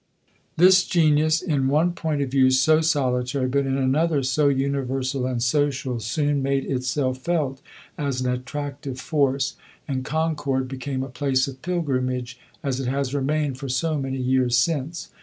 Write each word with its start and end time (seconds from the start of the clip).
This 0.57 0.83
genius, 0.83 1.43
in 1.43 1.67
one 1.67 1.91
point 1.93 2.23
of 2.23 2.31
view 2.31 2.49
so 2.49 2.81
solitary, 2.81 3.47
but 3.47 3.67
in 3.67 3.77
another 3.77 4.23
so 4.23 4.47
universal 4.49 5.27
and 5.27 5.43
social, 5.43 5.99
soon 5.99 6.41
made 6.41 6.65
itself 6.65 7.19
felt 7.19 7.61
as 7.99 8.19
an 8.19 8.31
attractive 8.33 8.99
force, 8.99 9.57
and 9.87 10.03
Concord 10.03 10.67
became 10.67 11.03
a 11.03 11.07
place 11.07 11.47
of 11.47 11.61
pilgrimage, 11.61 12.39
as 12.63 12.79
it 12.79 12.87
has 12.87 13.13
remained 13.13 13.59
for 13.59 13.69
so 13.69 13.95
many 13.99 14.17
years 14.17 14.57
since. 14.57 15.09